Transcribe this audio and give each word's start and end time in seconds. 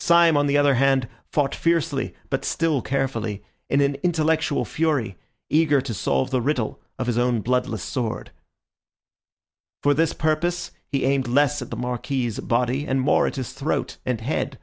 Syme, 0.00 0.36
on 0.36 0.48
the 0.48 0.56
other 0.58 0.74
hand, 0.74 1.06
fought 1.30 1.54
fiercely 1.54 2.12
but 2.30 2.44
still 2.44 2.82
carefully, 2.82 3.44
in 3.70 3.80
an 3.80 3.94
intellectual 4.02 4.64
fury, 4.64 5.16
eager 5.50 5.80
to 5.80 5.94
solve 5.94 6.30
the 6.30 6.40
riddle 6.40 6.80
of 6.98 7.06
his 7.06 7.16
own 7.16 7.42
bloodless 7.42 7.84
sword. 7.84 8.32
For 9.84 9.94
this 9.94 10.12
purpose, 10.14 10.72
he 10.88 11.04
aimed 11.04 11.28
less 11.28 11.62
at 11.62 11.70
the 11.70 11.76
Marquis's 11.76 12.40
body, 12.40 12.86
and 12.88 13.00
more 13.00 13.28
at 13.28 13.36
his 13.36 13.52
throat 13.52 13.98
and 14.04 14.20
head. 14.20 14.58